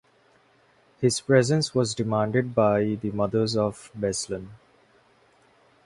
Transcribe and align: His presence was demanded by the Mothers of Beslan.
His 0.99 1.21
presence 1.21 1.75
was 1.75 1.93
demanded 1.93 2.55
by 2.55 2.95
the 2.99 3.11
Mothers 3.11 3.55
of 3.55 3.91
Beslan. 3.95 4.47